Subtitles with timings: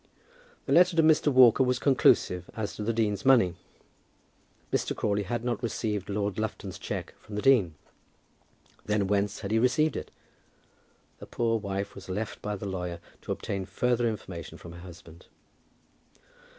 [0.65, 1.31] The letter to Mr.
[1.31, 3.53] Walker was conclusive as to the dean's money.
[4.73, 4.95] Mr.
[4.95, 7.75] Crawley had not received Lord Lufton's cheque from the dean.
[8.83, 10.09] Then whence had he received it?
[11.19, 15.27] The poor wife was left by the lawyer to obtain further information from her husband.